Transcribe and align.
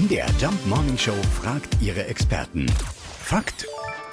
MDR 0.00 0.28
Jump 0.40 0.66
Morning 0.66 0.96
Show 0.96 1.12
fragt 1.42 1.76
ihre 1.82 2.06
Experten. 2.06 2.64
Fakt 3.22 3.66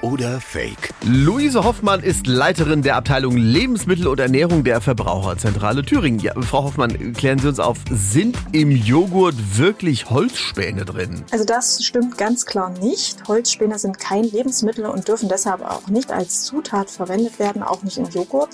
oder 0.00 0.40
Fake? 0.40 0.94
Luise 1.02 1.64
Hoffmann 1.64 2.04
ist 2.04 2.28
Leiterin 2.28 2.82
der 2.82 2.94
Abteilung 2.94 3.36
Lebensmittel 3.36 4.06
und 4.06 4.20
Ernährung 4.20 4.62
der 4.62 4.80
Verbraucherzentrale 4.80 5.82
Thüringen. 5.82 6.20
Ja, 6.20 6.34
Frau 6.40 6.64
Hoffmann, 6.64 7.14
klären 7.14 7.40
Sie 7.40 7.48
uns 7.48 7.58
auf, 7.58 7.78
sind 7.90 8.36
im 8.52 8.70
Joghurt 8.70 9.34
wirklich 9.56 10.08
Holzspäne 10.08 10.84
drin? 10.84 11.24
Also 11.32 11.44
das 11.44 11.82
stimmt 11.82 12.16
ganz 12.16 12.46
klar 12.46 12.70
nicht. 12.78 13.26
Holzspäne 13.26 13.76
sind 13.76 13.98
kein 13.98 14.22
Lebensmittel 14.22 14.86
und 14.86 15.08
dürfen 15.08 15.28
deshalb 15.28 15.62
auch 15.62 15.88
nicht 15.88 16.12
als 16.12 16.44
Zutat 16.44 16.90
verwendet 16.90 17.40
werden, 17.40 17.64
auch 17.64 17.82
nicht 17.82 17.96
in 17.96 18.08
Joghurt. 18.10 18.50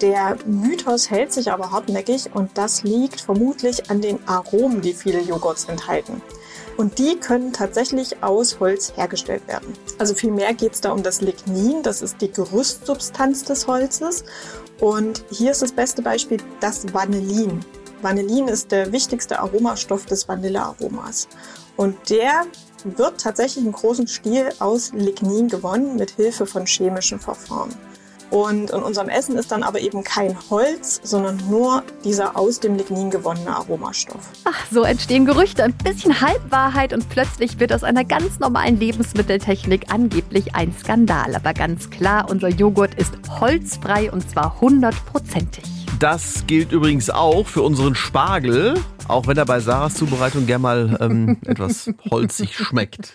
Der 0.00 0.36
Mythos 0.46 1.10
hält 1.10 1.32
sich 1.32 1.50
aber 1.50 1.72
hartnäckig 1.72 2.30
und 2.32 2.56
das 2.56 2.84
liegt 2.84 3.20
vermutlich 3.20 3.90
an 3.90 4.00
den 4.00 4.20
Aromen, 4.28 4.80
die 4.80 4.94
viele 4.94 5.20
Joghurts 5.20 5.64
enthalten. 5.64 6.22
Und 6.76 7.00
die 7.00 7.16
können 7.16 7.52
tatsächlich 7.52 8.22
aus 8.22 8.60
Holz 8.60 8.92
hergestellt 8.94 9.48
werden. 9.48 9.74
Also 9.98 10.14
vielmehr 10.14 10.54
geht 10.54 10.74
es 10.74 10.80
da 10.80 10.92
um 10.92 11.02
das 11.02 11.20
Lignin, 11.20 11.82
das 11.82 12.02
ist 12.02 12.20
die 12.20 12.30
Gerüstsubstanz 12.30 13.42
des 13.42 13.66
Holzes. 13.66 14.22
Und 14.78 15.24
hier 15.32 15.50
ist 15.50 15.62
das 15.62 15.72
beste 15.72 16.02
Beispiel 16.02 16.38
das 16.60 16.94
Vanillin. 16.94 17.64
Vanillin 18.00 18.46
ist 18.46 18.70
der 18.70 18.92
wichtigste 18.92 19.40
Aromastoff 19.40 20.06
des 20.06 20.28
Vanillearomas. 20.28 21.26
Und 21.76 21.96
der 22.10 22.46
wird 22.84 23.20
tatsächlich 23.20 23.64
im 23.64 23.72
großen 23.72 24.06
Stil 24.06 24.50
aus 24.60 24.92
Lignin 24.92 25.48
gewonnen 25.48 25.96
mit 25.96 26.12
Hilfe 26.12 26.46
von 26.46 26.66
chemischen 26.66 27.18
Verfahren. 27.18 27.74
Und 28.30 28.70
in 28.70 28.82
unserem 28.82 29.08
Essen 29.08 29.36
ist 29.36 29.50
dann 29.50 29.62
aber 29.62 29.80
eben 29.80 30.04
kein 30.04 30.36
Holz, 30.50 31.00
sondern 31.02 31.38
nur 31.48 31.82
dieser 32.04 32.36
aus 32.36 32.60
dem 32.60 32.76
Lignin 32.76 33.10
gewonnene 33.10 33.56
Aromastoff. 33.56 34.20
Ach, 34.44 34.66
so 34.70 34.82
entstehen 34.82 35.24
Gerüchte, 35.24 35.64
ein 35.64 35.72
bisschen 35.72 36.20
Halbwahrheit 36.20 36.92
und 36.92 37.08
plötzlich 37.08 37.58
wird 37.58 37.72
aus 37.72 37.84
einer 37.84 38.04
ganz 38.04 38.38
normalen 38.38 38.78
Lebensmitteltechnik 38.78 39.86
angeblich 39.92 40.54
ein 40.54 40.74
Skandal. 40.78 41.34
Aber 41.34 41.54
ganz 41.54 41.90
klar, 41.90 42.28
unser 42.30 42.48
Joghurt 42.48 42.94
ist 42.94 43.12
holzfrei 43.40 44.10
und 44.10 44.28
zwar 44.28 44.60
hundertprozentig. 44.60 45.64
Das 45.98 46.44
gilt 46.46 46.70
übrigens 46.70 47.10
auch 47.10 47.46
für 47.46 47.62
unseren 47.62 47.96
Spargel, 47.96 48.74
auch 49.08 49.26
wenn 49.26 49.36
er 49.36 49.44
bei 49.44 49.58
Sarahs 49.58 49.94
Zubereitung 49.94 50.46
gern 50.46 50.62
mal 50.62 50.96
ähm, 51.00 51.38
etwas 51.44 51.90
holzig 52.08 52.54
schmeckt. 52.56 53.14